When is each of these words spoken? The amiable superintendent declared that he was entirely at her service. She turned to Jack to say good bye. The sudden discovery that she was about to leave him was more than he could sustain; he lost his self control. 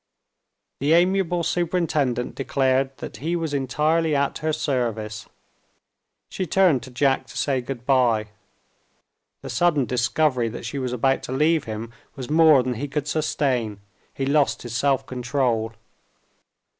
The 0.79 0.93
amiable 0.93 1.43
superintendent 1.43 2.33
declared 2.33 2.97
that 2.97 3.17
he 3.17 3.35
was 3.35 3.53
entirely 3.53 4.15
at 4.15 4.39
her 4.39 4.51
service. 4.51 5.29
She 6.27 6.47
turned 6.47 6.81
to 6.81 6.89
Jack 6.89 7.27
to 7.27 7.37
say 7.37 7.61
good 7.61 7.85
bye. 7.85 8.29
The 9.43 9.49
sudden 9.51 9.85
discovery 9.85 10.49
that 10.49 10.65
she 10.65 10.79
was 10.79 10.91
about 10.91 11.21
to 11.21 11.31
leave 11.31 11.65
him 11.65 11.91
was 12.15 12.31
more 12.31 12.63
than 12.63 12.73
he 12.73 12.87
could 12.87 13.07
sustain; 13.07 13.79
he 14.11 14.25
lost 14.25 14.63
his 14.63 14.75
self 14.75 15.05
control. 15.05 15.73